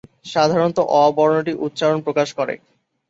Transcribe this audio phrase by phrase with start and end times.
[0.25, 2.55] সাধারণত ‘অ’ বর্ণটি উচ্চারণ প্রকাশ করে।